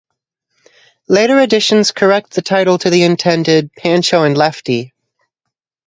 Later 1.07 1.39
editions 1.39 1.91
correct 1.91 2.33
the 2.33 2.41
title 2.41 2.79
to 2.79 2.89
the 2.89 3.03
intended 3.03 3.71
"Pancho 3.73 4.23
and 4.23 4.35
Lefty". 4.35 4.93